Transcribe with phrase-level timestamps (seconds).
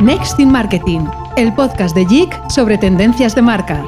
[0.00, 3.82] Next in Marketing, el podcast de JIC sobre tendencias de marca.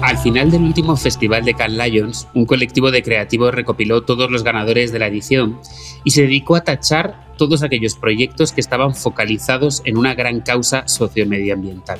[0.00, 4.42] Al final del último festival de Cannes Lions, un colectivo de creativos recopiló todos los
[4.42, 5.60] ganadores de la edición
[6.02, 10.86] y se dedicó a tachar todos aquellos proyectos que estaban focalizados en una gran causa
[10.86, 11.98] sociomedioambiental.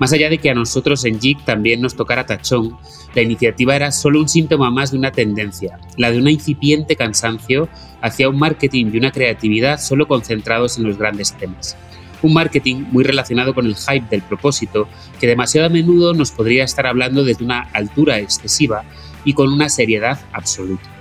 [0.00, 2.76] Más allá de que a nosotros en JIC también nos tocara tachón,
[3.14, 7.68] la iniciativa era solo un síntoma más de una tendencia, la de un incipiente cansancio
[8.02, 11.76] hacia un marketing y una creatividad solo concentrados en los grandes temas.
[12.20, 14.88] Un marketing muy relacionado con el hype del propósito,
[15.20, 18.82] que demasiado a menudo nos podría estar hablando desde una altura excesiva
[19.24, 20.97] y con una seriedad absoluta.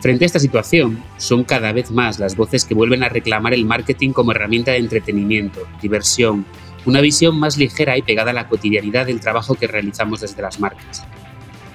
[0.00, 3.64] Frente a esta situación, son cada vez más las voces que vuelven a reclamar el
[3.64, 6.46] marketing como herramienta de entretenimiento, diversión,
[6.86, 10.60] una visión más ligera y pegada a la cotidianidad del trabajo que realizamos desde las
[10.60, 11.04] marcas.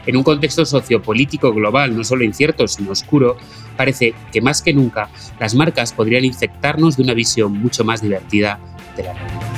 [0.06, 3.38] En un contexto sociopolítico global no solo incierto, sino oscuro,
[3.78, 8.60] parece que más que nunca las marcas podrían infectarnos de una visión mucho más divertida
[8.96, 9.53] de la realidad.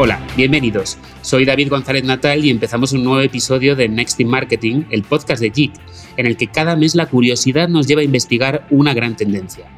[0.00, 0.96] Hola, bienvenidos.
[1.22, 5.42] Soy David González Natal y empezamos un nuevo episodio de Next in Marketing, el podcast
[5.42, 5.72] de JIC,
[6.16, 9.68] en el que cada mes la curiosidad nos lleva a investigar una gran tendencia.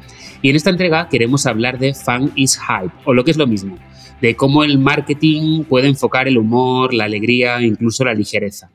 [0.43, 3.47] Y en esta entrega queremos hablar de Fun is Hype, o lo que es lo
[3.47, 3.79] mismo,
[4.21, 8.69] de cómo el marketing puede enfocar el humor, la alegría, incluso la ligereza.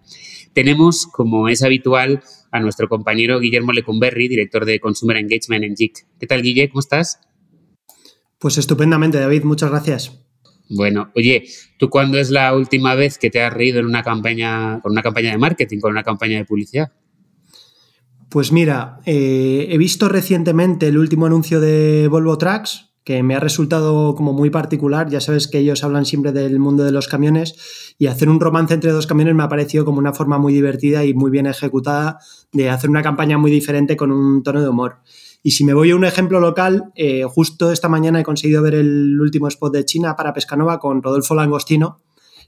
[0.52, 6.06] Tenemos, como es habitual, a nuestro compañero Guillermo Lecumberri, director de Consumer Engagement en JIC.
[6.18, 6.68] ¿Qué tal, Guille?
[6.70, 7.20] ¿Cómo estás?
[8.40, 9.44] Pues estupendamente, David.
[9.44, 10.25] Muchas gracias.
[10.68, 11.44] Bueno, oye,
[11.78, 15.02] ¿tú cuándo es la última vez que te has reído en una campaña, con una
[15.02, 16.92] campaña de marketing, con una campaña de publicidad?
[18.28, 23.40] Pues mira, eh, he visto recientemente el último anuncio de Volvo Trucks, que me ha
[23.40, 25.08] resultado como muy particular.
[25.08, 28.74] Ya sabes que ellos hablan siempre del mundo de los camiones y hacer un romance
[28.74, 32.18] entre dos camiones me ha parecido como una forma muy divertida y muy bien ejecutada
[32.52, 34.96] de hacer una campaña muy diferente con un tono de humor.
[35.42, 38.74] Y si me voy a un ejemplo local, eh, justo esta mañana he conseguido ver
[38.74, 42.02] el último spot de China para Pescanova con Rodolfo Langostino,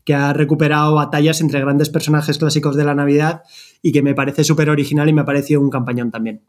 [0.05, 3.43] que ha recuperado batallas entre grandes personajes clásicos de la Navidad
[3.83, 6.43] y que me parece súper original y me ha parecido un campañón también.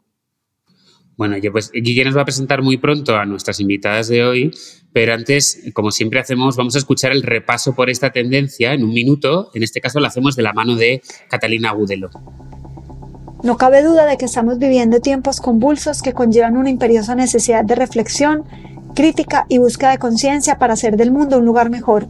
[1.20, 4.50] Bueno, pues Guille nos va a presentar muy pronto a nuestras invitadas de hoy,
[4.94, 8.94] pero antes, como siempre hacemos, vamos a escuchar el repaso por esta tendencia en un
[8.94, 9.50] minuto.
[9.52, 12.08] En este caso lo hacemos de la mano de Catalina Agudelo.
[13.42, 17.74] No cabe duda de que estamos viviendo tiempos convulsos que conllevan una imperiosa necesidad de
[17.74, 18.44] reflexión,
[18.94, 22.06] crítica y búsqueda de conciencia para hacer del mundo un lugar mejor.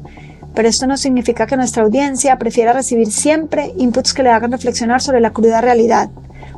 [0.54, 5.00] Pero esto no significa que nuestra audiencia prefiera recibir siempre inputs que le hagan reflexionar
[5.00, 6.10] sobre la cruda realidad.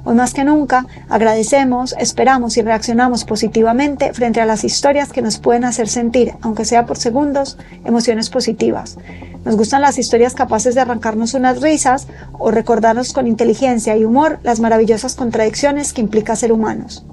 [0.05, 5.39] Hoy más que nunca agradecemos, esperamos y reaccionamos positivamente frente a las historias que nos
[5.39, 8.99] pueden hacer sentir, aunque sea por segundos, emociones positivas.
[9.45, 14.41] Nos gustan las historias capaces de arrancarnos unas risas o recordarnos con inteligencia y humor
[14.43, 17.05] las maravillosas contradicciones que implica ser humanos.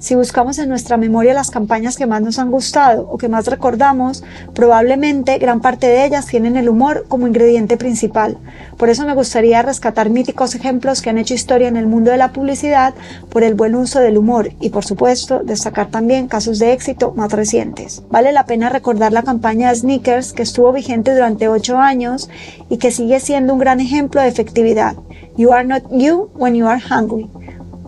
[0.00, 3.46] Si buscamos en nuestra memoria las campañas que más nos han gustado o que más
[3.46, 4.22] recordamos,
[4.54, 8.38] probablemente gran parte de ellas tienen el humor como ingrediente principal.
[8.76, 12.16] Por eso me gustaría rescatar míticos ejemplos que han hecho historia en el mundo de
[12.16, 12.94] la publicidad
[13.28, 17.32] por el buen uso del humor y, por supuesto, destacar también casos de éxito más
[17.32, 18.04] recientes.
[18.08, 22.30] Vale la pena recordar la campaña Sneakers que estuvo vigente durante 8 años
[22.68, 24.94] y que sigue siendo un gran ejemplo de efectividad.
[25.36, 27.28] You are not you when you are hungry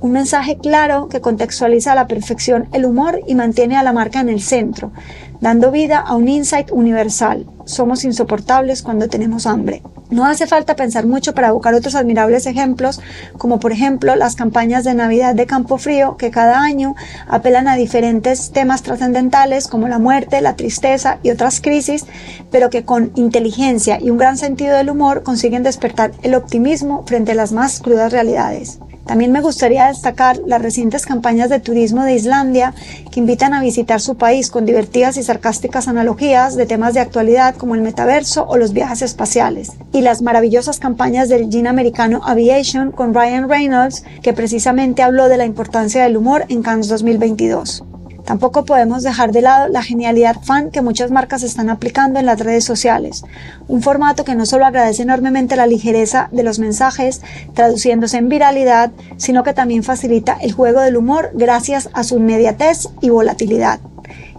[0.00, 4.20] un mensaje claro que contextualiza a la perfección el humor y mantiene a la marca
[4.20, 4.92] en el centro,
[5.40, 7.46] dando vida a un insight universal.
[7.70, 9.82] Somos insoportables cuando tenemos hambre.
[10.10, 13.00] No hace falta pensar mucho para buscar otros admirables ejemplos,
[13.38, 16.96] como por ejemplo las campañas de Navidad de Campo Frío, que cada año
[17.28, 22.06] apelan a diferentes temas trascendentales como la muerte, la tristeza y otras crisis,
[22.50, 27.32] pero que con inteligencia y un gran sentido del humor consiguen despertar el optimismo frente
[27.32, 28.80] a las más crudas realidades.
[29.10, 32.74] También me gustaría destacar las recientes campañas de turismo de Islandia
[33.10, 37.56] que invitan a visitar su país con divertidas y sarcásticas analogías de temas de actualidad
[37.60, 39.72] como el metaverso o los viajes espaciales.
[39.92, 45.36] Y las maravillosas campañas del Gene Americano Aviation con Ryan Reynolds que precisamente habló de
[45.36, 47.84] la importancia del humor en Cannes 2022.
[48.24, 52.38] Tampoco podemos dejar de lado la genialidad fan que muchas marcas están aplicando en las
[52.38, 53.24] redes sociales,
[53.66, 57.22] un formato que no solo agradece enormemente la ligereza de los mensajes
[57.54, 62.88] traduciéndose en viralidad, sino que también facilita el juego del humor gracias a su inmediatez
[63.00, 63.80] y volatilidad.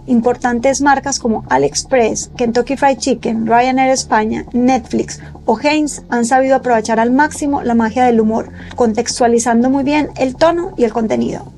[0.06, 6.98] Importantes marcas como AliExpress, Kentucky Fried Chicken, Ryanair España, Netflix o Heinz han sabido aprovechar
[6.98, 11.52] al máximo la magia del humor, contextualizando muy bien el tono y el contenido.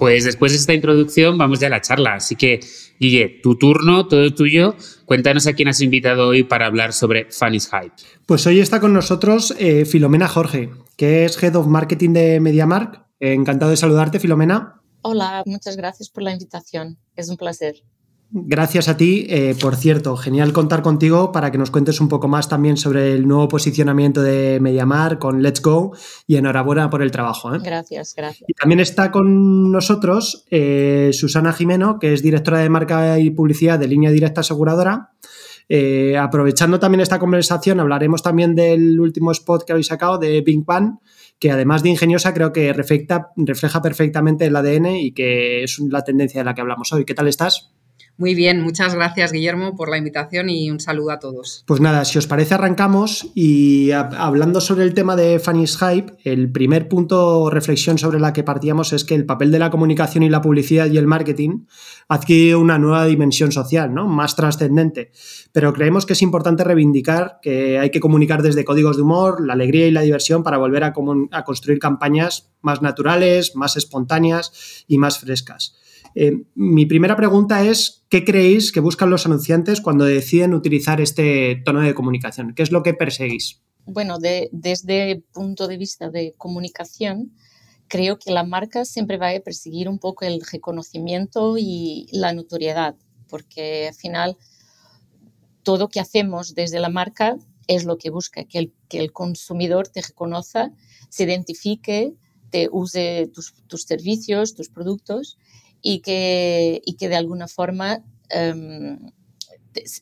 [0.00, 2.14] Pues después de esta introducción vamos ya a la charla.
[2.14, 2.60] Así que,
[2.98, 4.74] Guille, tu turno, todo tuyo.
[5.04, 7.92] Cuéntanos a quién has invitado hoy para hablar sobre Funny's Hype.
[8.24, 13.02] Pues hoy está con nosotros eh, Filomena Jorge, que es Head of Marketing de MediaMark.
[13.20, 14.79] encantado de saludarte, Filomena.
[15.02, 16.98] Hola, muchas gracias por la invitación.
[17.16, 17.82] Es un placer.
[18.32, 19.26] Gracias a ti.
[19.28, 23.12] Eh, por cierto, genial contar contigo para que nos cuentes un poco más también sobre
[23.12, 25.96] el nuevo posicionamiento de Mediamar con Let's Go
[26.28, 27.52] y enhorabuena por el trabajo.
[27.52, 27.58] ¿eh?
[27.60, 28.48] Gracias, gracias.
[28.48, 33.80] Y también está con nosotros eh, Susana Jimeno, que es directora de marca y publicidad
[33.80, 35.10] de Línea Directa Aseguradora.
[36.16, 40.98] aprovechando también esta conversación, hablaremos también del último spot que habéis sacado de Big Bang,
[41.40, 46.04] que además de ingeniosa creo que refleja, refleja perfectamente el ADN y que es la
[46.04, 47.06] tendencia de la que hablamos hoy.
[47.06, 47.72] ¿Qué tal estás?
[48.20, 51.64] Muy bien, muchas gracias Guillermo por la invitación y un saludo a todos.
[51.66, 56.52] Pues nada, si os parece arrancamos y hablando sobre el tema de Fanny's Hype, el
[56.52, 60.22] primer punto o reflexión sobre la que partíamos es que el papel de la comunicación
[60.22, 61.64] y la publicidad y el marketing
[62.08, 64.06] adquiere una nueva dimensión social, ¿no?
[64.06, 65.12] Más trascendente.
[65.52, 69.54] Pero creemos que es importante reivindicar que hay que comunicar desde códigos de humor, la
[69.54, 70.92] alegría y la diversión para volver a,
[71.30, 75.79] a construir campañas más naturales, más espontáneas y más frescas.
[76.14, 81.62] Eh, mi primera pregunta es, ¿qué creéis que buscan los anunciantes cuando deciden utilizar este
[81.64, 82.54] tono de comunicación?
[82.54, 83.62] ¿Qué es lo que perseguís?
[83.86, 87.32] Bueno, desde el punto de vista de comunicación,
[87.88, 92.96] creo que la marca siempre va a perseguir un poco el reconocimiento y la notoriedad,
[93.28, 94.36] porque al final
[95.62, 97.36] todo que hacemos desde la marca
[97.66, 100.72] es lo que busca, que el, consumidor te reconozca,
[101.08, 102.14] se identifique,
[102.50, 105.38] te use tus servicios, tus productos
[105.82, 108.98] y que, y que de alguna forma em,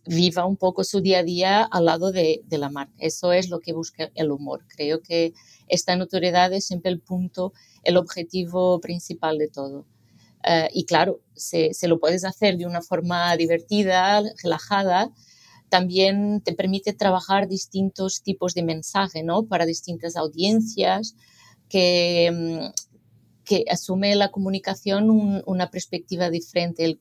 [0.06, 2.94] viva un poco su día a día al lado de, de, la marca.
[2.98, 4.64] Eso es lo que busca el humor.
[4.69, 5.34] Creo que
[5.69, 7.52] esta notoriedad es siempre el punto,
[7.82, 9.86] el objetivo principal de todo.
[10.44, 15.10] Uh, y claro, se, se, lo puedes hacer de una forma divertida, relajada.
[15.69, 19.44] También te permite trabajar distintos tipos de mensaje, ¿no?
[19.44, 21.16] Para distintas audiencias
[21.69, 22.72] que, em,
[23.49, 25.09] que asume la comunicación
[25.47, 26.85] una perspectiva diferente.
[26.85, 27.00] El,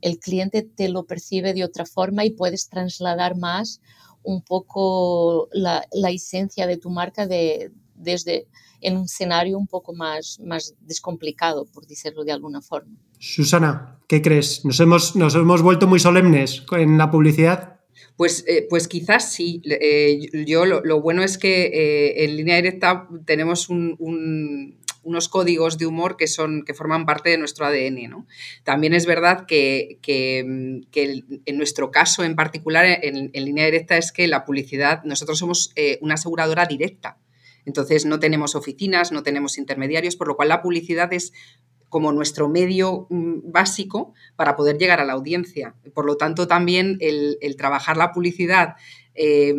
[0.00, 3.80] el, cliente te lo percibe de otra forma y puedes trasladar más
[4.22, 8.48] un poco la, la esencia de tu marca de, desde
[8.80, 12.96] en un escenario un poco más, más descomplicado, por decirlo de alguna forma.
[13.18, 14.64] Susana, ¿qué crees?
[14.64, 17.80] ¿Nos hemos, nos hemos vuelto muy solemnes en la publicidad?
[18.16, 19.62] Pues, eh, pues quizás sí.
[19.64, 25.28] Eh, yo lo, lo, bueno es que eh, en línea directa tenemos un, un, unos
[25.28, 28.10] códigos de humor que, son, que forman parte de nuestro ADN.
[28.10, 28.26] ¿no?
[28.64, 34.12] También es verdad que, que, que, en nuestro caso en particular, en, línea directa, es
[34.12, 37.18] que la publicidad, nosotros somos eh, una aseguradora directa.
[37.66, 41.32] Entonces no tenemos oficinas, no tenemos intermediarios, por lo cual la publicidad es
[41.88, 45.76] como nuestro medio mm, básico para poder llegar a la audiencia.
[45.94, 48.74] Por lo tanto, también el, el trabajar la publicidad
[49.14, 49.54] eh,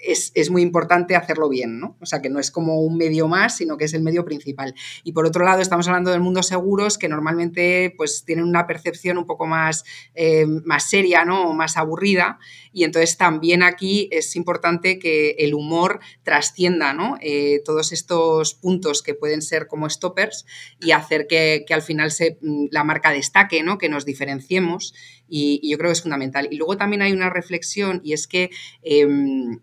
[0.00, 1.96] es, muy importante hacerlo bien, ¿no?
[2.00, 4.74] O sea, que no es como un medio más, sino que es el medio principal.
[5.04, 9.18] Y por otro lado, estamos hablando del mundo seguros, que normalmente pues tienen una percepción
[9.18, 9.84] un poco más,
[10.14, 11.50] eh, más seria, ¿no?
[11.50, 12.38] O más aburrida.
[12.72, 17.16] Y entonces también aquí es importante que el humor trascienda, ¿no?
[17.20, 20.46] Eh, todos estos puntos que pueden ser como stoppers
[20.80, 23.78] y hacer que, al final se, mm, la marca destaque, ¿no?
[23.78, 24.94] Que nos diferenciemos.
[25.28, 26.48] Y, yo creo que es fundamental.
[26.50, 28.50] Y luego también hay una reflexión y es que
[28.82, 29.60] em,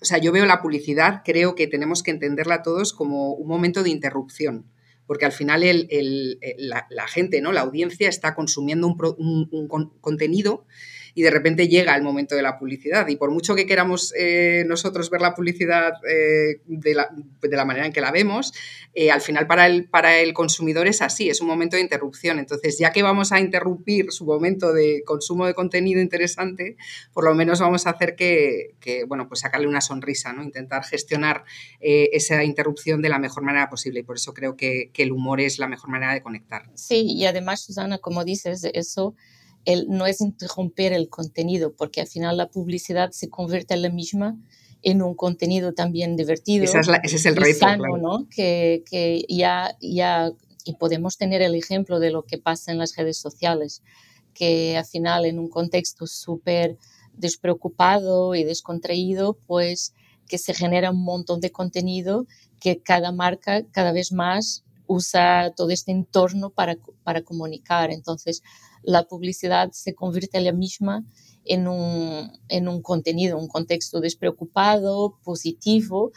[0.00, 3.82] o sea, yo veo la publicidad, creo que tenemos que entenderla todos como un momento
[3.82, 4.66] de interrupción,
[5.06, 5.62] porque al final
[6.58, 7.52] la, gente, ¿no?
[7.52, 9.68] la audiencia está consumiendo un, un
[10.00, 10.66] contenido
[11.16, 13.08] y de repente llega el momento de la publicidad.
[13.08, 17.08] Y por mucho que queramos eh, nosotros ver la publicidad eh, de, la,
[17.40, 18.52] de, la, manera en que la vemos,
[18.92, 22.38] eh, al final para el, para el consumidor es así, es un momento de interrupción.
[22.38, 26.76] Entonces, ya que vamos a interrumpir su momento de consumo de contenido interesante,
[27.14, 30.42] por lo menos vamos a hacer que, que bueno, pues sacarle una sonrisa, ¿no?
[30.42, 31.44] Intentar gestionar
[31.80, 34.00] esa interrupción de la mejor manera posible.
[34.00, 36.64] Y por eso creo que, que el humor es la mejor manera de conectar.
[36.74, 39.14] Sí, y además, Susana, como dices, eso
[39.66, 43.90] el, no es interrumpir el contenido, porque al final la publicidad se convierte en la
[43.90, 44.38] misma
[44.82, 46.64] en un contenido también divertido.
[46.64, 47.66] ese es el reto.
[47.98, 48.26] ¿no?
[48.30, 50.32] Que, que, ya, ya,
[50.64, 53.82] y podemos tener el ejemplo de lo que pasa en las redes sociales,
[54.32, 56.78] que al final en un contexto súper
[57.14, 59.94] despreocupado y descontraído, pues
[60.28, 62.26] que se genera un montón de contenido
[62.60, 67.90] que cada marca cada vez más usa todo este entorno para, para comunicar.
[67.90, 68.42] Entonces,
[68.82, 71.04] la publicidad se convierte ella misma
[71.44, 76.12] en un, en un contenido, un contexto despreocupado, positivo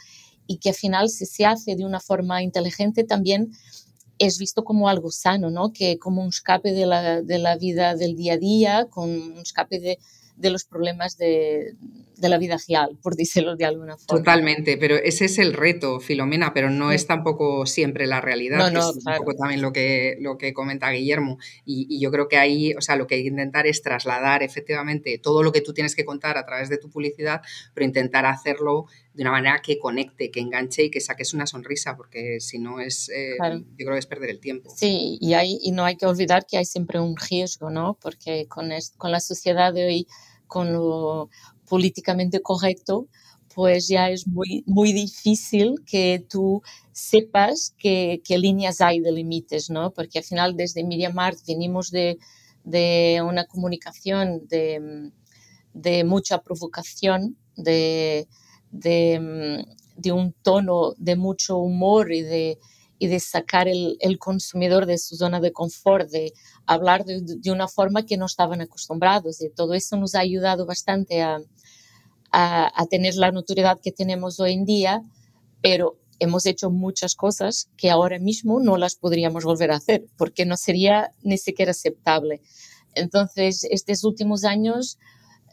[0.46, 3.52] y que al final si se hace de una forma inteligente también
[4.18, 5.72] es visto como algo sano, ¿no?
[5.72, 9.38] Que como un escape de la, de la vida del día a día, con un
[9.38, 9.98] escape de,
[10.40, 11.74] de los problemas de,
[12.16, 14.18] de, la vida real, por decirlo de alguna forma.
[14.18, 18.58] Totalmente, pero ese es el reto, Filomena, pero no es tampoco siempre la realidad.
[18.58, 21.38] No, no, es un poco también lo que, lo que comenta Guillermo.
[21.64, 24.42] Y, y, yo creo que ahí, o sea, lo que hay que intentar es trasladar
[24.42, 27.42] efectivamente todo lo que tú tienes que contar a través de tu publicidad,
[27.74, 31.96] pero intentar hacerlo de una manera que conecte, que enganche y que saques una sonrisa,
[31.96, 34.72] porque si no es, eh, yo creo que es perder el tiempo.
[34.76, 37.98] Sí, y, hay, y no hay que olvidar que hay siempre un riesgo, ¿no?
[38.00, 40.06] Porque con, con la sociedad de hoy
[40.50, 41.30] con lo
[41.68, 43.06] políticamente correcto,
[43.54, 49.70] pues ya es muy, muy difícil que tú sepas qué, qué líneas hay de límites,
[49.70, 49.92] ¿no?
[49.92, 52.18] Porque al final desde MediaMart venimos de,
[52.64, 55.12] de una comunicación de,
[55.72, 58.26] de mucha provocación, de,
[58.72, 59.64] de,
[59.96, 62.58] de, un tono de mucho humor y de,
[63.00, 66.34] y de sacar el, consumidor de su zona de confort, de
[66.66, 69.40] hablar de, una forma que no estaban acostumbrados.
[69.40, 71.40] Y todo eso nos ha ayudado bastante a,
[72.90, 75.02] tener la notoriedad que tenemos hoy en día,
[75.62, 80.44] pero hemos hecho muchas cosas que ahora mismo no las podríamos volver a hacer, porque
[80.44, 82.42] no sería ni siquiera aceptable.
[82.94, 84.98] Entonces, estos últimos años,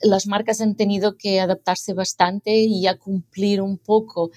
[0.01, 4.31] las marcas han tenido que adaptarse bastante y a cumplir un poco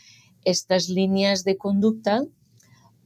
[0.45, 2.23] estas líneas de conducta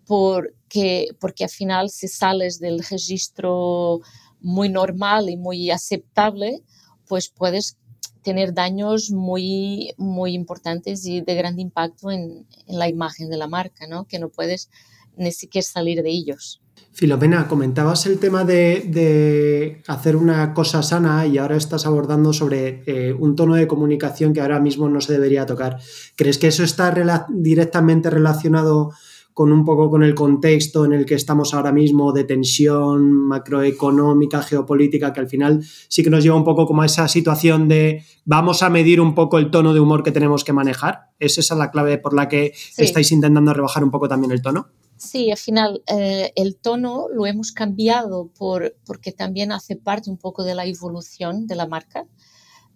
[0.07, 4.01] porque, porque al final si sales del registro
[4.41, 6.63] muy normal y muy aceptable,
[7.07, 7.79] pues puedes
[8.23, 13.49] tener daños muy, muy importantes y de gran impacto en, en la imagen de la
[13.49, 14.07] marca, ¿no?
[14.07, 14.71] que no puedes
[15.17, 16.61] ni siquiera salir de ellos.
[16.93, 22.85] Filomena, comentabas el tema de, de, hacer una cosa sana y ahora estás abordando sobre
[22.87, 25.79] eh, un tono de comunicación que ahora mismo no se debería tocar.
[26.15, 28.93] ¿Crees que eso está rela directamente relacionado
[29.35, 34.41] con un poco con el contexto en el que estamos ahora mismo de tensión macroeconómica,
[34.43, 38.05] geopolítica, que al final sí que nos lleva un poco como a esa situación de
[38.25, 41.11] vamos a medir un poco el tono de humor que tenemos que manejar.
[41.19, 42.85] ¿Es esa la clave por la que sí.
[42.85, 44.69] estáis intentando rebajar un poco también el tono?
[44.97, 50.17] Sí, al final eh, el tono lo hemos cambiado por, porque también hace parte un
[50.17, 52.07] poco de la evolución de la marca.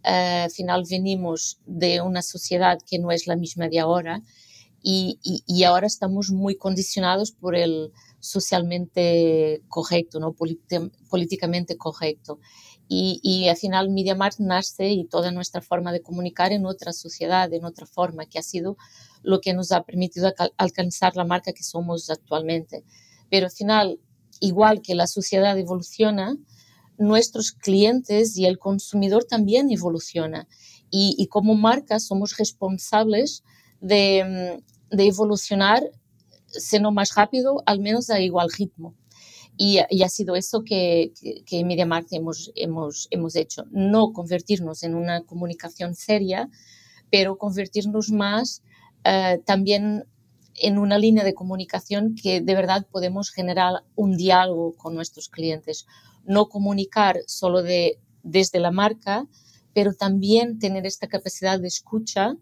[0.02, 4.22] Eh, al final venimos de una sociedad que no es la misma de ahora
[4.82, 10.35] y, y, y, ahora estamos muy condicionados por el socialmente correcto, ¿no?
[11.11, 12.38] políticamente correcto.
[12.88, 17.52] Y, y, al final MediaMarkt nace y toda nuestra forma de comunicar en otra sociedad,
[17.52, 18.76] en otra forma, que ha sido
[19.23, 22.85] lo que nos ha permitido alcanzar la marca que somos actualmente.
[23.30, 24.00] Pero al final,
[24.40, 26.37] igual que la sociedad evoluciona,
[26.99, 30.49] nuestros clientes y el consumidor también evoluciona.
[30.90, 33.44] Y, y como marca somos responsables
[33.80, 35.82] de, de evolucionar,
[36.47, 38.94] siendo más rápido, al menos a igual ritmo.
[39.56, 43.64] Y, y, ha sido eso que, que, que en MediaMarkt hemos, hemos, hemos hecho.
[43.73, 46.49] No convertirnos en una comunicación seria,
[47.11, 48.62] pero convertirnos más
[49.04, 50.04] uh, también
[50.61, 55.87] en una línea de comunicación que de verdad podemos generar un diálogo con nuestros clientes.
[56.25, 59.26] No comunicar solo de, desde la marca,
[59.73, 62.37] pero también tener esta capacidad de escucha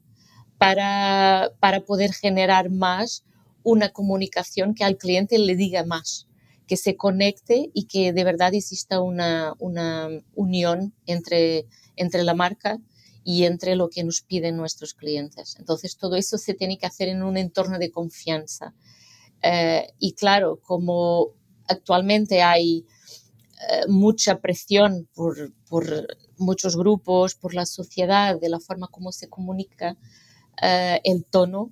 [0.58, 3.24] para, para poder generar más
[3.62, 6.28] una comunicación que al cliente le diga más,
[6.66, 12.78] que se conecte y que de verdad exista una, una unión entre, entre la marca
[13.24, 15.56] y entre lo que nos piden nuestros clientes.
[15.58, 18.72] Entonces, todo eso se tiene que hacer en un entorno de confianza.
[19.42, 21.32] Eh, y claro, como
[21.66, 22.86] actualmente hay
[23.68, 26.06] eh, mucha presión por, por,
[26.38, 29.96] muchos grupos, por la sociedad, de la forma como se comunica,
[30.62, 31.70] eh, el tono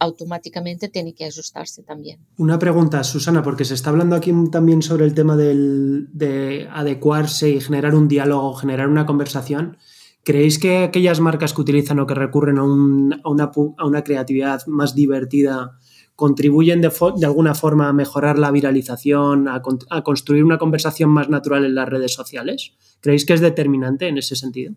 [0.00, 2.20] automáticamente tiene que ajustarse también.
[2.36, 7.50] Una pregunta, Susana, porque se está hablando aquí también sobre el tema del, de adecuarse
[7.50, 9.76] y generar un diálogo, generar una conversación.
[10.24, 14.94] ¿Creéis que aquellas marcas que utilizan o que recurren a, un, a, una, creatividad más
[14.94, 15.78] divertida
[16.14, 16.90] contribuyen de,
[17.24, 22.12] alguna forma a mejorar la viralización, a construir una conversación más natural en las redes
[22.12, 22.72] sociales?
[23.00, 24.74] ¿Creéis que es determinante en ese sentido?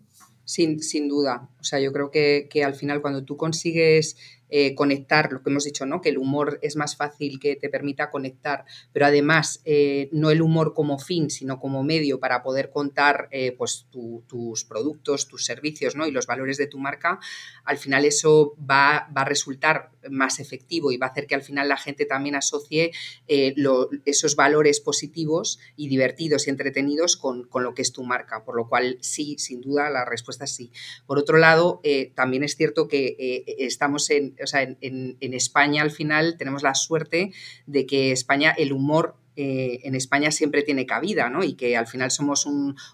[0.51, 1.49] Sin, sin, duda.
[1.61, 4.17] O sea, yo creo que, que, al final cuando tú consigues
[4.53, 6.01] eh, conectar, lo que hemos dicho, ¿no?
[6.01, 10.41] Que el humor es más fácil que te permita conectar, pero además eh, no el
[10.41, 15.45] humor como fin, sino como medio para poder contar eh, pues tu, tus productos, tus
[15.45, 16.05] servicios, ¿no?
[16.05, 17.21] Y los valores de tu marca,
[17.63, 21.69] al final eso va, a resultar más efectivo y va a hacer que al final
[21.69, 22.91] la gente también asocie
[23.27, 28.55] esos valores positivos y divertidos y entretenidos con, con, lo que es tu marca, por
[28.57, 30.71] lo cual sí, sin duda la respuesta es sí.
[31.05, 31.81] Por otro lado,
[32.15, 37.31] también es cierto que estamos en o sea, en, España al final tenemos la suerte
[37.65, 41.43] de que España, el humor eh, en España siempre tiene cabida, ¿no?
[41.43, 42.45] Y que al final somos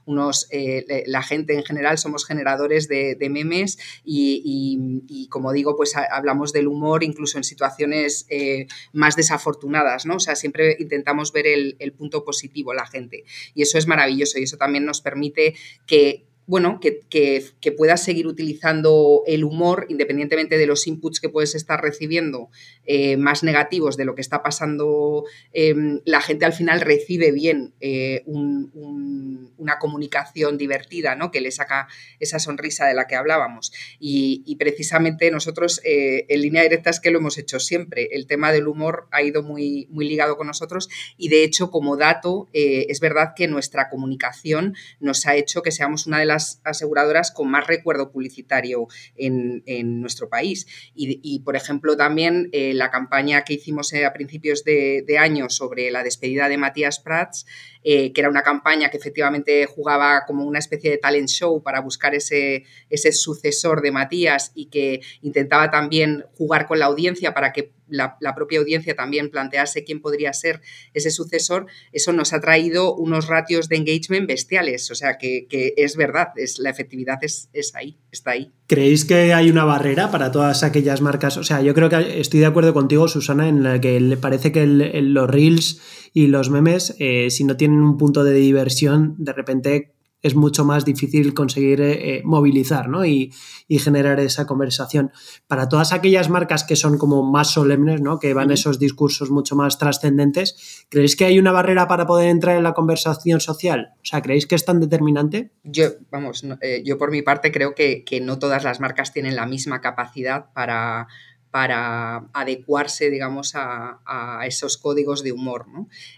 [0.06, 6.54] unos, eh, la gente en general somos generadores de, memes y, como digo, pues hablamos
[6.54, 10.18] del humor incluso en situaciones eh, más desafortunadas, ¿no?
[10.18, 13.24] O sea, siempre intentamos ver el, el punto positivo la gente
[13.56, 15.56] y eso es maravilloso y eso también nos permite
[15.88, 21.54] que, bueno, que, que, puedas seguir utilizando el humor independientemente de los inputs que puedes
[21.54, 22.50] estar recibiendo
[22.86, 27.74] eh, más negativos de lo que está pasando, em, la gente al final recibe bien
[27.82, 31.32] eh, una comunicación divertida, ¿no?
[31.32, 31.89] Que le saca
[32.22, 33.74] esa sonrisa de la que hablábamos.
[34.00, 38.10] Y, precisamente nosotros, eh, en línea directa es que lo hemos hecho siempre.
[38.12, 41.98] El tema del humor ha ido muy, muy ligado con nosotros y de hecho, como
[41.98, 47.32] dato, es verdad que nuestra comunicación nos ha hecho que seamos una de las aseguradoras
[47.32, 49.63] con más recuerdo publicitario en,
[50.01, 50.67] nuestro país.
[50.96, 55.89] Y, por ejemplo, también eh, la campaña que hicimos eh, a principios de, año sobre
[55.89, 57.46] la despedida de Matías Prats,
[57.84, 61.82] eh, que era una campaña que efectivamente jugaba como una especie de talent show para
[61.82, 67.51] buscar ese, ese sucesor de Matías y que intentaba también jugar con la audiencia para
[67.53, 70.62] que la, propia audiencia también plantease quién podría ser
[70.94, 74.89] ese sucesor, eso nos ha traído unos ratios de engagement bestiales.
[74.91, 78.51] O sea que, es verdad, es, la efectividad es, ahí, está ahí.
[78.67, 81.38] ¿Creéis que hay una barrera para todas aquellas marcas?
[81.38, 84.51] O sea, yo creo que estoy de acuerdo contigo, Susana, en la que le parece
[84.51, 85.82] que los reels
[86.13, 90.65] y los memes, eh, si no tienen un punto de diversión, de repente es mucho
[90.65, 93.05] más difícil conseguir eh, movilizar ¿no?
[93.05, 93.31] y,
[93.69, 95.12] generar esa conversación.
[95.47, 98.19] Para todas aquellas marcas que son como más solemnes, ¿no?
[98.19, 102.57] que van esos discursos mucho más trascendentes, ¿creéis que hay una barrera para poder entrar
[102.57, 103.93] en la conversación social?
[103.97, 105.51] O sea, ¿creéis que es tan determinante?
[105.63, 109.36] Yo, vamos, eh, yo por mi parte creo que, que no todas las marcas tienen
[109.36, 111.07] la misma capacidad para
[111.51, 115.66] para adecuarse, digamos, a, esos códigos de humor.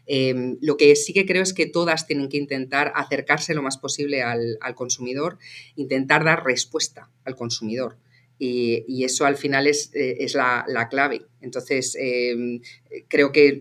[0.05, 3.77] Em, lo que sí que creo es que todas tienen que intentar acercarse lo más
[3.77, 5.37] posible al, consumidor,
[5.75, 7.97] intentar dar respuesta al consumidor.
[8.37, 11.23] Y, eso al final es, eh, la, clave.
[11.41, 12.61] Entonces, em,
[13.07, 13.59] creo que,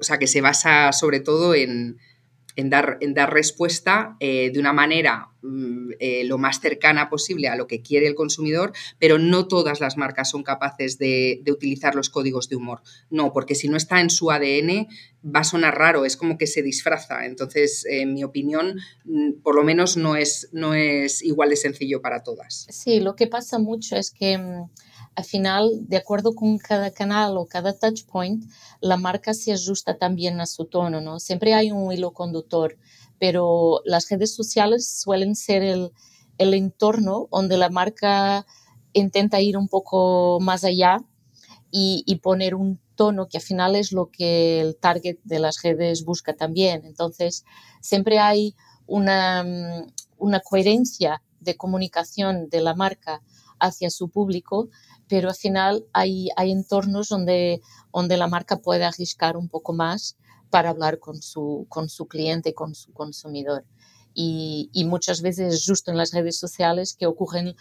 [0.00, 1.98] o sea, que se basa sobre todo en,
[2.56, 7.48] en dar, en dar respuesta eh, de una manera mm, eh, lo más cercana posible
[7.48, 11.94] a lo que quiere el consumidor, pero no todas las marcas son capaces de, utilizar
[11.94, 12.82] los códigos de humor.
[13.10, 14.88] No, porque si no está en su ADN
[15.24, 17.26] va a sonar raro, es como que se disfraza.
[17.26, 22.00] Entonces, en mi opinión, mm, por lo menos no es, no es igual de sencillo
[22.00, 22.66] para todas.
[22.70, 24.70] Sí, lo que pasa mucho es que mm,
[25.16, 28.44] al final, de acuerdo con cada canal o cada touch point,
[28.80, 31.18] la marca se ajusta también a su tono, ¿no?
[31.20, 32.76] Siempre hay un hilo conductor,
[33.18, 35.92] pero las redes sociales suelen ser el,
[36.38, 38.44] entorno donde la marca
[38.92, 40.98] intenta ir un poco más allá
[41.70, 46.04] y, poner un tono que al final es lo que el target de las redes
[46.04, 46.84] busca también.
[46.84, 47.44] Entonces,
[47.80, 48.54] siempre hay
[48.86, 49.46] una
[50.44, 53.22] coherencia de comunicación de la marca
[53.58, 54.68] hacia su público,
[55.08, 57.60] pero al final hay, hay entornos donde,
[57.92, 60.16] donde la marca puede arriscar un poco más
[60.50, 63.64] para hablar con su, con su cliente, con su consumidor.
[64.14, 67.54] Y, y muchas veces justo en las redes sociales que ocurren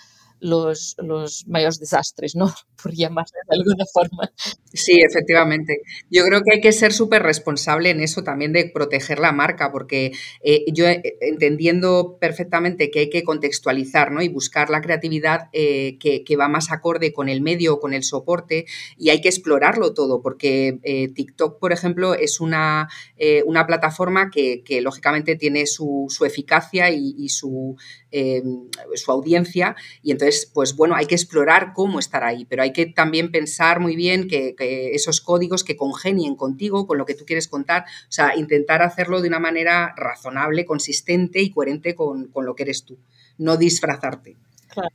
[0.46, 2.54] los, mayores desastres, ¿no?
[2.82, 4.32] Por llamarle de alguna forma.
[4.74, 5.82] Sí, efectivamente.
[6.12, 9.72] Yo creo que hay que ser súper responsable en eso también de proteger la marca,
[9.72, 10.12] porque
[10.44, 14.22] eh, yo eh, entendiendo perfectamente que hay que contextualizar ¿no?
[14.22, 18.66] y buscar la creatividad eh, que, va más acorde con el medio, con el soporte,
[18.98, 22.90] y hay que explorarlo todo, porque TikTok, por ejemplo, es una,
[23.46, 27.78] una plataforma que, que, lógicamente tiene su, su eficacia y, y su,
[28.12, 32.86] su audiencia, y entonces pues bueno, hay que explorar cómo estar ahí, pero hay que
[32.86, 34.56] también pensar muy bien que,
[34.94, 39.22] esos códigos que congenien contigo, con lo que tú quieres contar, o sea, intentar hacerlo
[39.22, 42.98] de una manera razonable, consistente y coherente con, con lo que eres tú,
[43.38, 44.36] no disfrazarte.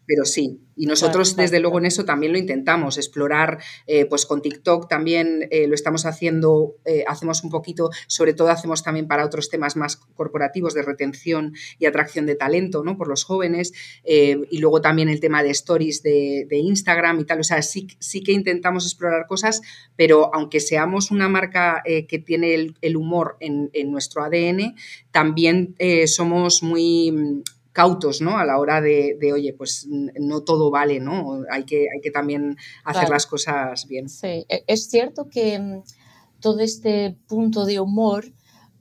[0.06, 4.40] Pero sí, y nosotros desde luego en eso también lo intentamos, explorar, eh, pues con
[4.40, 9.26] TikTok también eh, lo estamos haciendo, eh, hacemos un poquito, sobre todo hacemos también para
[9.26, 12.96] otros temas más corporativos de retención y atracción de talento, ¿no?
[12.96, 17.44] Por los jóvenes, y luego también el tema de stories de, Instagram y tal, o
[17.44, 19.60] sea, sí, sí que intentamos explorar cosas,
[19.96, 24.74] pero aunque seamos una marca que tiene el, humor en, en, nuestro ADN,
[25.10, 25.74] también
[26.06, 28.36] somos muy cautos, ¿no?
[28.36, 31.42] A la hora de, oye, pues no todo vale, ¿no?
[31.50, 34.08] Hay que, hay que también hacer las cosas bien.
[34.08, 35.82] Sí, e, es cierto que mm,
[36.40, 38.24] todo este punto de humor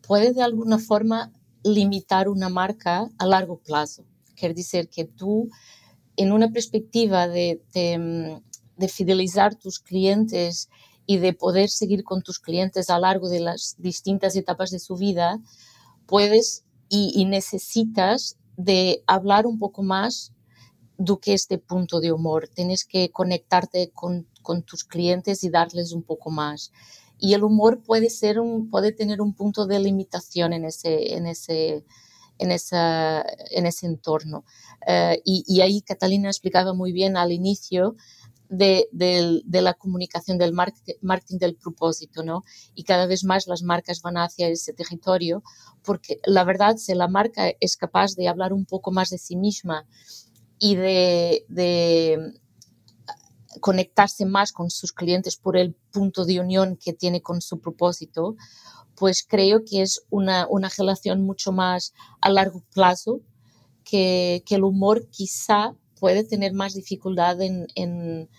[0.06, 1.32] puede de alguna forma
[1.64, 4.06] limitar una marca a largo plazo.
[4.36, 5.50] Quiere decir que tú,
[6.16, 8.42] en una perspectiva de, de,
[8.78, 10.70] de fidelizar tus clientes
[11.06, 14.80] y de poder seguir con tus clientes a lo largo de las distintas etapas de
[14.80, 15.40] su vida,
[16.06, 20.34] puedes y, necesitas de hablar un poco más
[20.98, 22.50] de que este punto de humor.
[22.54, 24.28] Tienes que conectarte con,
[24.66, 26.72] tus clientes y darles un poco más.
[27.20, 31.26] Y el humor puede, ser un, puede tener un punto de limitación en ese, en
[31.28, 31.86] ese,
[32.38, 34.44] en, esa, en ese entorno.
[34.88, 37.96] Eh, y, y, ahí Catalina explicaba muy bien al inicio
[38.50, 42.44] de, de, la comunicación del marketing del propósito, ¿no?
[42.74, 45.44] Y cada vez más las marcas van hacia ese territorio,
[45.84, 49.36] porque la verdad, si la marca es capaz de hablar un poco más de sí
[49.36, 49.86] misma
[50.58, 52.34] y de, de
[53.62, 58.36] conectarse más con sus clientes por el punto de unión que tiene con su propósito,
[58.96, 63.22] pues creo que es una, una relación mucho más a largo plazo
[63.84, 68.30] que, que el humor quizá puede tener más dificultad en, en,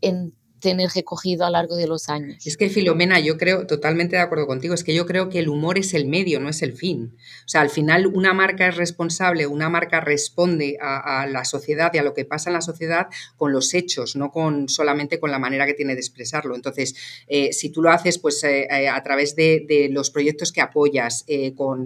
[0.00, 2.44] en tener recogido a lo largo de los años.
[2.46, 5.50] Es que Filomena, yo creo, totalmente de acuerdo contigo, es que yo creo que el
[5.50, 7.14] humor es el medio, no es el fin.
[7.44, 11.98] O sea, al final una marca es responsable, una marca responde a, la sociedad y
[11.98, 15.38] a lo que pasa en la sociedad con los hechos, no con solamente con la
[15.38, 16.54] manera que tiene de expresarlo.
[16.54, 16.94] Entonces,
[17.28, 21.26] eh, si tú lo haces pues eh, eh, a través de, los proyectos que apoyas,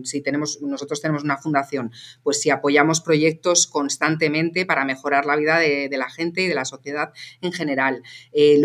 [0.05, 1.91] si tenemos, nosotros tenemos una fundación,
[2.23, 6.65] pues si apoyamos proyectos constantemente para mejorar la vida de, la gente y de la
[6.65, 7.11] sociedad
[7.41, 8.03] en general.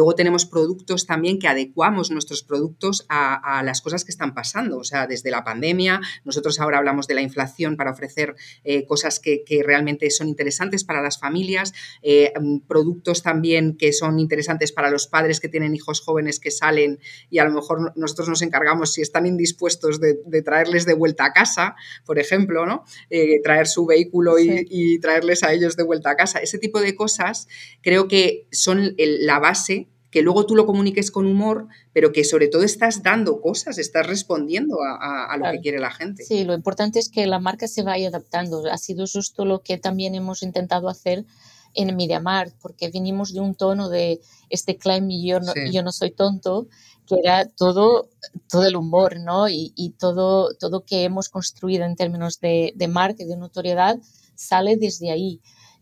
[0.04, 4.78] Luego tenemos productos también que adecuamos nuestros productos a, las cosas que están pasando.
[4.80, 8.36] O sea, desde la pandemia, nosotros ahora hablamos de la inflación para ofrecer
[8.66, 14.20] eh, cosas que, realmente son interesantes para las familias, eh, mm, productos también que son
[14.20, 18.28] interesantes para los padres que tienen hijos jóvenes que salen y a lo mejor nosotros
[18.28, 22.84] nos encargamos, si están indispuestos, de, traerles de vuelta a casa, por ejemplo, ¿no?
[23.10, 26.40] Eh, traer su vehículo y, traerles a ellos de vuelta a casa.
[26.40, 27.48] Ese tipo de cosas
[27.82, 32.48] creo que son la base que luego tú lo comuniques con humor, pero que sobre
[32.48, 36.24] todo estás dando cosas, estás respondiendo a, lo que quiere la gente.
[36.24, 38.64] Sí, lo importante es que la marca se vaya adaptando.
[38.72, 41.26] Ha sido justo lo que también hemos intentado hacer
[41.74, 44.22] en MediaMart, porque vinimos de un tono de
[44.52, 46.68] este claim yo no, yo no soy tonto,
[47.08, 48.08] que era todo,
[48.48, 49.50] todo el humor, ¿no?
[49.50, 53.98] Y, y todo, todo que hemos construido en términos de, de marca y de notoriedad
[54.36, 55.42] sale desde ahí.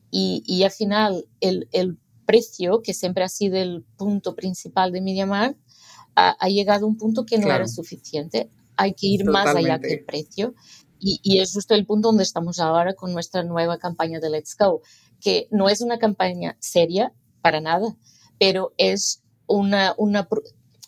[0.10, 1.98] Y, y al final el, el
[2.32, 5.60] precio, que siempre ha sido el punto principal de MediaMarkt,
[6.16, 8.50] ha, ha llegado a un punto que no era suficiente.
[8.78, 10.56] Hay que ir más allá que el precio.
[10.98, 14.56] Y, y, es justo el punto donde estamos ahora con nuestra nueva campaña de Let's
[14.58, 14.82] Go,
[15.20, 17.98] que no es una campaña seria para nada,
[18.40, 20.28] pero es una, una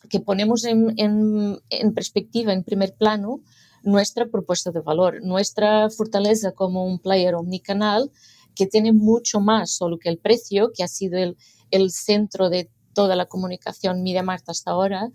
[0.10, 3.42] que ponemos en, en, en perspectiva, en primer plano,
[3.84, 8.12] nuestra propuesta de valor, nuestra fortaleza como un player omnicanal
[8.56, 11.38] que tiene mucho más solo que el precio, que ha sido el,
[11.72, 15.10] el centro de toda la comunicación MediaMarkt hasta ahora,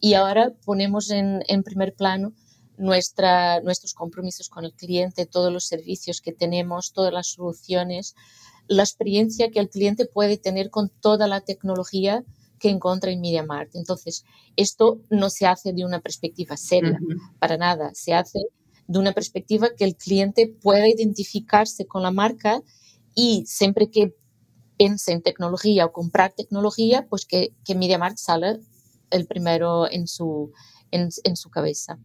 [0.00, 2.32] y ahora ponemos en, en primer plano
[2.76, 8.14] nuestra, nuestros compromisos con el cliente, todos los servicios que tenemos, todas las soluciones,
[8.68, 12.24] la experiencia que el cliente puede tener con toda la tecnología
[12.58, 13.74] que encuentra en MediaMarkt.
[13.76, 14.24] Entonces,
[14.56, 16.98] esto no se hace de una perspectiva seria,
[17.38, 18.40] para nada, se hace
[18.88, 22.62] de una perspectiva que el cliente pueda identificarse con la marca
[23.14, 24.14] y siempre que
[24.78, 28.60] piense en tecnología o comprar tecnología, pues que, que MediaMarkt sale
[29.10, 30.52] el primero en su,
[30.90, 31.98] en, en su cabeza.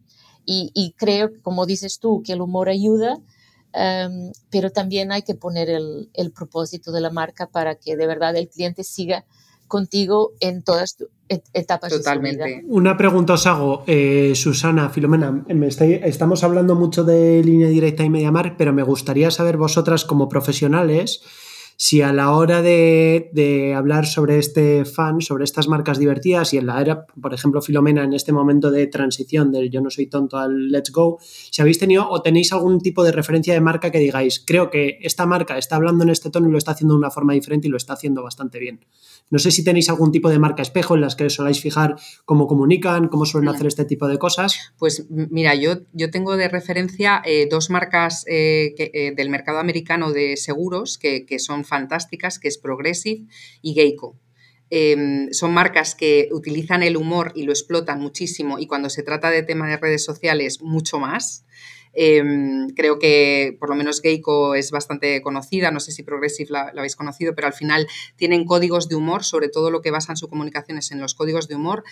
[0.44, 5.34] Y, y, creo, como dices tú, que el humor ayuda, um, pero también hay que
[5.34, 9.24] poner el, el, propósito de la marca para que de verdad el cliente siga
[9.74, 12.44] contigo en todas etapas Totalmente.
[12.44, 12.68] de su vida.
[12.68, 18.04] Una pregunta os hago, eh, Susana, Filomena, me estoy, estamos hablando mucho de línea directa
[18.04, 21.22] y Mediamar, pero me gustaría saber vosotras como profesionales
[21.76, 26.58] si a la hora de, de, hablar sobre este fan, sobre estas marcas divertidas y
[26.58, 30.06] en la era, por ejemplo, Filomena, en este momento de transición del yo no soy
[30.06, 33.90] tonto al let's go, si habéis tenido o tenéis algún tipo de referencia de marca
[33.90, 36.94] que digáis, creo que esta marca está hablando en este tono y lo está haciendo
[36.94, 38.80] de una forma diferente y lo está haciendo bastante bien.
[39.30, 42.46] No sé si tenéis algún tipo de marca espejo en las que soláis fijar cómo
[42.46, 44.72] comunican, cómo suelen hacer este tipo de cosas.
[44.78, 49.58] Pues mira, yo, yo tengo de referencia eh, dos marcas eh, que, eh, del mercado
[49.58, 53.26] americano de seguros que, que son fantásticas, que es Progressive
[53.62, 54.16] y Geico.
[54.70, 59.30] Eh, son marcas que utilizan el humor y lo explotan muchísimo y cuando se trata
[59.30, 61.44] de temas de redes sociales mucho más.
[61.96, 62.24] Eh,
[62.74, 66.80] creo que por lo menos Geico es bastante conocida, no sé si Progressive la, la,
[66.80, 70.28] habéis conocido, pero al final tienen códigos de humor, sobre todo lo que basan su
[70.28, 71.84] comunicación es en los códigos de humor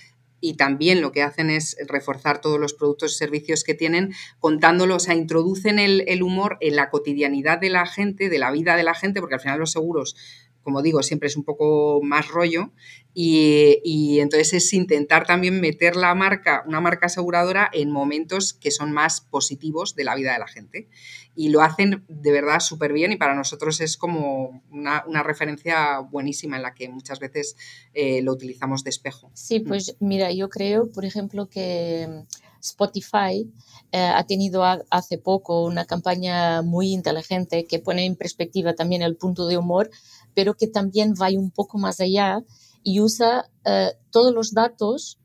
[0.43, 4.97] y también lo que hacen es reforzar todos los productos y servicios que tienen, contándolo,
[4.97, 8.77] o sea, introducen el, el, humor en la cotidianidad de la gente, de la vida
[8.77, 10.17] de la gente, porque al final los seguros
[10.63, 12.71] como digo, siempre es un poco más rollo.
[13.15, 18.93] Y, entonces es intentar también meter la marca, una marca aseguradora, en momentos que son
[18.93, 20.89] más positivos de la vida de la gente.
[21.35, 26.57] Y lo hacen de verdad súper bien y para nosotros es como una, referencia buenísima
[26.57, 27.57] en la que muchas veces
[27.95, 29.31] eh, lo utilizamos de espejo.
[29.35, 29.65] Sí, mm.
[29.65, 32.25] pues mira, yo creo, por ejemplo, que
[32.63, 33.51] Spotify
[33.91, 39.17] eh, ha tenido hace poco una campaña muy inteligente que pone en perspectiva también el
[39.17, 39.91] punto de humor,
[40.35, 42.43] pero que también va un poco más allá
[42.83, 45.19] y usa eh, todos los datos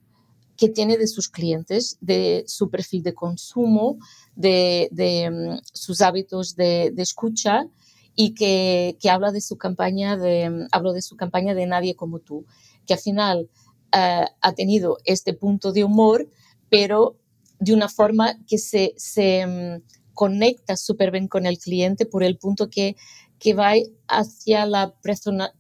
[0.57, 3.99] que tiene de sus clientes, de su perfil de consumo,
[4.35, 4.89] de,
[5.31, 7.67] mm, sus hábitos de, escucha
[8.15, 12.19] y que, habla de su campaña de, mm, hablo de su campaña de Nadie como
[12.19, 12.45] tú,
[12.85, 13.49] que al final
[13.93, 16.27] eh, ha tenido este punto de humor,
[16.69, 17.17] pero
[17.59, 22.37] de una forma que se, se mm, conecta súper bien con el cliente por el
[22.37, 22.95] punto que,
[23.39, 23.73] que va
[24.07, 24.93] hacia la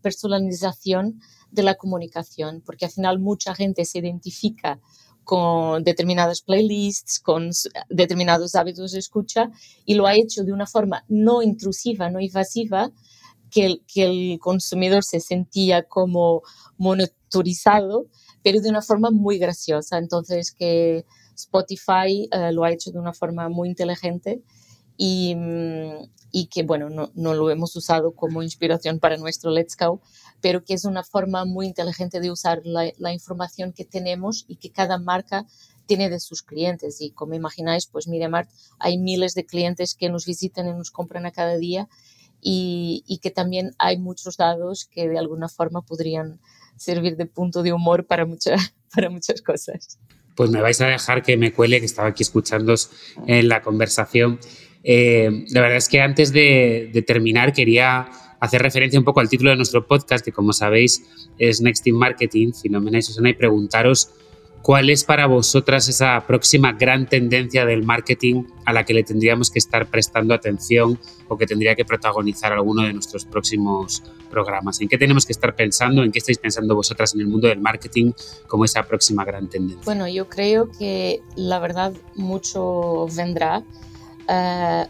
[0.01, 1.19] personalización
[1.51, 4.79] de la comunicación, porque al final mucha gente se identifica
[5.23, 7.49] con determinadas playlists, con
[7.89, 9.51] determinados hábitos de escucha
[9.85, 12.91] y lo ha hecho de una forma no intrusiva, no invasiva,
[13.51, 16.43] que el, que el consumidor se sentía como
[16.77, 18.07] monitorizado,
[18.43, 19.97] pero de una forma muy graciosa.
[19.97, 24.41] Entonces, que Spotify eh, lo ha hecho de una forma muy inteligente
[24.97, 29.77] y, mm, y que, bueno, no, no, lo hemos usado como inspiración para nuestro Let's
[29.77, 30.01] Go,
[30.41, 34.57] pero que es una forma muy inteligente de usar la, la información que tenemos y
[34.57, 35.45] que cada marca
[35.85, 37.01] tiene de sus clientes.
[37.01, 41.25] Y como imagináis, pues Mart hay miles de clientes que nos visitan y nos compran
[41.25, 41.87] a cada día
[42.41, 46.39] y, y, que también hay muchos datos que de alguna forma podrían
[46.75, 48.55] servir de punto de humor para, mucha,
[48.93, 49.97] para muchas cosas
[50.37, 52.75] pues me vais a dejar que me cuele, que estaba aquí escuchando
[53.25, 54.39] en la conversación.
[54.89, 58.07] Eh, la verdad es que antes de, terminar quería
[58.39, 61.03] hacer referencia un poco al título de nuestro podcast, que como sabéis
[61.37, 64.13] es Next in Marketing, Filomena y Susana, y preguntaros
[64.67, 69.49] ¿Cuál es para vosotras esa próxima gran tendencia del marketing a la que le tendríamos
[69.49, 74.81] que estar prestando atención o que tendría que protagonizar alguno de nuestros próximos programas?
[74.81, 76.03] ¿En qué tenemos que estar pensando?
[76.03, 78.11] ¿En qué estáis pensando vosotras en el mundo del marketing
[78.47, 79.85] como esa próxima gran tendencia?
[79.85, 83.63] Bueno, yo creo que la verdad mucho vendrá.
[84.27, 84.85] Eh,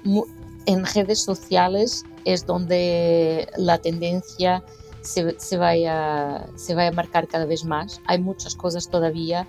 [0.65, 4.63] en redes sociales es donde la tendencia
[5.01, 8.01] se, se, vaya, se vaya a marcar cada vez más.
[8.05, 9.47] Hay muchas cosas todavía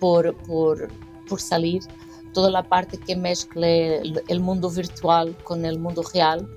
[0.00, 0.88] por, por,
[1.28, 1.82] por salir,
[2.32, 6.48] toda la parte que mezcle el mundo virtual con el mundo real.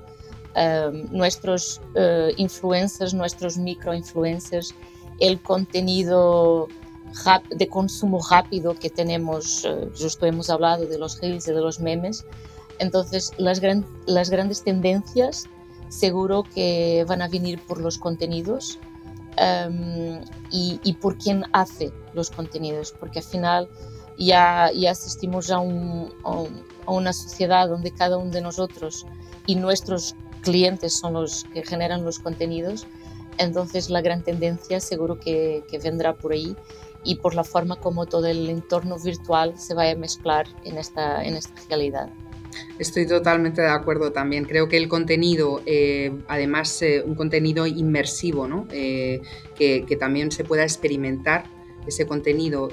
[0.56, 4.74] Um, nuestros uh, influencers, nuestros micro-influencers,
[5.20, 6.68] el contenido
[7.52, 11.80] de consumo rápido que tenemos, uh, justo hemos hablado de los reels y de los
[11.80, 12.26] memes,
[12.80, 15.48] entonces las, gran, las grandes tendencias
[15.90, 18.80] seguro que van a venir por los contenidos
[19.38, 20.20] um,
[20.52, 23.70] y, por quién hace los contenidos, porque al final
[24.18, 29.06] ya, asistimos a, a, una sociedad donde cada uno de nosotros
[29.46, 32.88] y nuestros clientes son los que generan los contenidos,
[33.38, 36.56] entonces la gran tendencia seguro que, vendrá por ahí
[37.04, 41.24] y por la forma como todo el entorno virtual se vaya a mezclar en esta
[41.70, 42.10] realidad.
[42.80, 44.46] Estoy totalmente de acuerdo también.
[44.46, 48.68] Creo que el contenido, eh, además, eh, un contenido inmersivo, ¿no?
[48.72, 49.22] Eh,
[49.56, 51.46] que, también se pueda experimentar
[51.88, 52.70] ese contenido,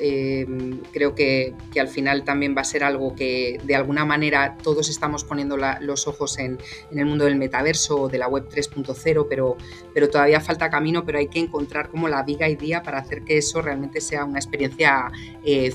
[0.92, 5.24] creo que, al final también va a ser algo que de alguna manera todos estamos
[5.24, 6.58] poniendo los ojos en,
[6.90, 9.56] el mundo del metaverso o de la web 3.0, pero,
[9.92, 13.22] pero todavía falta camino, pero hay que encontrar como la viga y día para hacer
[13.22, 15.10] que eso realmente sea una experiencia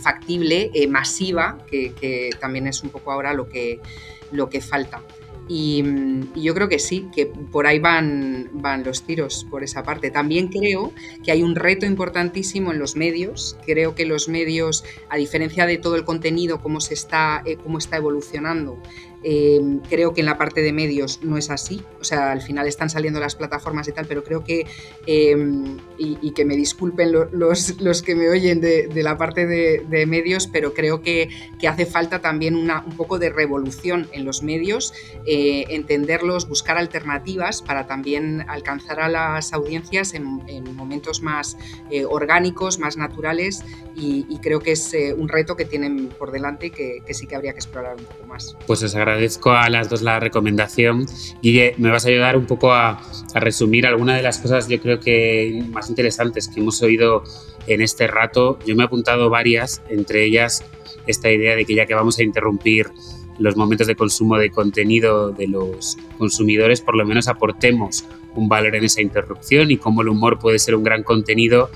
[0.02, 3.80] factible, masiva, que, que también es un poco ahora lo que
[4.32, 5.02] lo que falta.
[5.49, 5.83] Y,
[6.35, 10.12] yo creo que sí, que por ahí van, van los tiros por esa parte.
[10.12, 13.57] También creo que hay un reto importantísimo en los medios.
[13.65, 17.79] Creo que los medios, a diferencia de todo el contenido, cómo, se está, eh, cómo
[17.79, 18.79] está evolucionando,
[19.21, 22.67] Em, creo que en la parte de medios no es así, o sea, al final
[22.67, 24.65] están saliendo las plataformas y tal, pero creo que,
[25.05, 30.47] em, y, que me disculpen los, los, que me oyen de, la parte de, medios,
[30.47, 31.29] pero creo que,
[31.67, 34.93] hace falta también una, un poco de revolución en los medios,
[35.25, 40.39] eh, entenderlos, buscar alternativas para también alcanzar a las audiencias en,
[40.75, 41.58] momentos más
[41.91, 43.63] eh, orgánicos, más naturales,
[44.01, 47.36] y, creo que es eh, un reto que tienen por delante y que, sí que
[47.36, 48.55] habría que explorar un poco más.
[48.65, 51.06] Pues os agradezco a las dos la recomendación.
[51.41, 53.02] Guille, me vas a ayudar un poco a,
[53.34, 57.24] resumir algunas de las cosas yo creo que más interesantes que hemos oído
[57.67, 58.58] en este rato.
[58.65, 60.63] Yo me he apuntado varias, entre ellas
[61.06, 62.88] esta idea de que ya que vamos a interrumpir
[63.38, 68.76] los momentos de consumo de contenido de los consumidores, por lo menos aportemos un valor
[68.76, 71.69] en esa interrupción y cómo el humor puede ser un gran contenido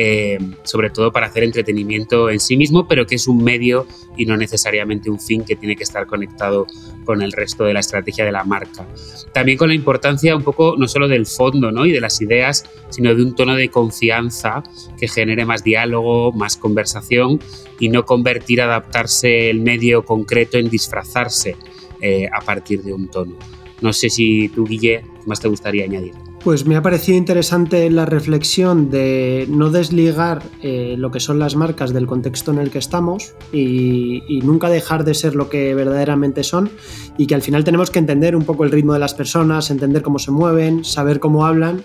[0.00, 3.84] eh, sobre todo para hacer entretenimiento en sí mismo, pero que es un medio
[4.16, 6.68] y no necesariamente un fin que tiene que estar conectado
[7.04, 8.86] con el resto de la estrategia de la marca.
[9.32, 11.84] También con la importancia un poco no solo del fondo ¿no?
[11.84, 14.62] y de las ideas, sino de un tono de confianza
[14.96, 17.40] que genere más diálogo, más conversación
[17.80, 21.56] y no convertir, adaptarse el medio concreto en disfrazarse
[22.00, 23.36] eh, a partir de un tono.
[23.80, 26.27] No sé si tú, Guille, más te gustaría añadir?
[26.44, 31.56] Pues me ha parecido interesante la reflexión de no desligar eh, lo que son las
[31.56, 35.74] marcas del contexto en el que estamos y, y, nunca dejar de ser lo que
[35.74, 36.70] verdaderamente son
[37.18, 40.02] y que al final tenemos que entender un poco el ritmo de las personas, entender
[40.02, 41.82] cómo se mueven, saber cómo hablan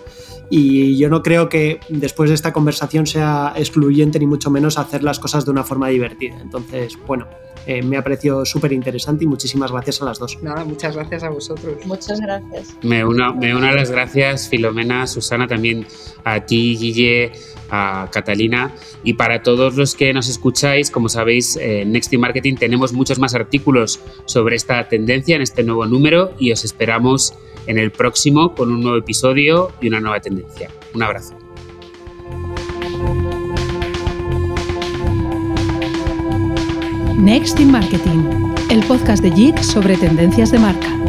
[0.50, 5.02] y yo no creo que después de esta conversación sea excluyente ni mucho menos hacer
[5.02, 6.40] las cosas de una forma divertida.
[6.40, 7.26] Entonces, bueno,
[7.66, 10.38] eh, me ha parecido súper interesante y muchísimas gracias a las dos.
[10.42, 11.84] Nada, muchas gracias a vosotros.
[11.86, 12.76] Muchas gracias.
[12.82, 15.86] Me uno, me uno a las gracias, Filomena, Susana, también
[16.24, 17.32] a ti, Guille,
[17.70, 18.72] a Catalina
[19.02, 23.18] y para todos los que nos escucháis, como sabéis, en Next in Marketing tenemos muchos
[23.18, 27.34] más artículos sobre esta tendencia en este nuevo número y os esperamos
[27.66, 30.70] en el próximo con un nuevo episodio y una nueva tendencia.
[30.94, 31.43] Un abrazo.
[37.24, 41.03] Next in Marketing, el podcast de JIC sobre tendencias de marca.